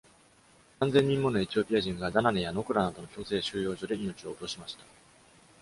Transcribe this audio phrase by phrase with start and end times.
[0.79, 4.83] 何千人ものエチオピア人がダナネやノクラなどの強制収容所で命を落としました。